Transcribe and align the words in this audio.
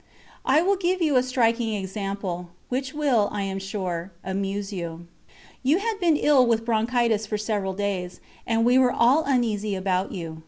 I 0.47 0.63
will 0.63 0.77
give 0.77 0.99
you 0.99 1.15
a 1.15 1.21
striking 1.21 1.75
example, 1.75 2.49
which 2.69 2.91
will, 2.91 3.29
I 3.31 3.43
am 3.43 3.59
sure, 3.59 4.11
amuse 4.23 4.73
you. 4.73 5.05
You 5.61 5.77
had 5.77 5.99
been 5.99 6.17
ill 6.17 6.43
with 6.47 6.65
bronchitis 6.65 7.27
for 7.27 7.37
several 7.37 7.73
days, 7.73 8.19
and 8.47 8.65
we 8.65 8.79
were 8.79 8.91
all 8.91 9.21
uneasy 9.25 9.75
about 9.75 10.11
you. 10.11 10.39